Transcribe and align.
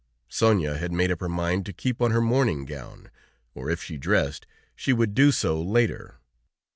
Sonia 0.27 0.77
had 0.79 0.91
made 0.91 1.11
up 1.11 1.19
her 1.19 1.29
mind 1.29 1.63
to 1.63 1.71
keep 1.71 2.01
on 2.01 2.09
her 2.09 2.21
morning 2.21 2.65
gown, 2.65 3.11
or 3.53 3.69
if 3.69 3.83
she 3.83 3.97
dressed, 3.97 4.47
she 4.75 4.91
would 4.93 5.13
do 5.13 5.31
so 5.31 5.61
later. 5.61 6.15